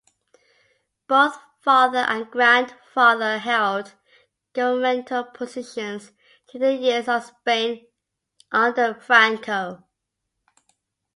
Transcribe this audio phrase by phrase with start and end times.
[1.07, 3.93] Both father and grandfather held
[4.51, 6.11] governmental positions
[6.51, 7.85] during the years of Spain
[8.51, 9.83] under Franco.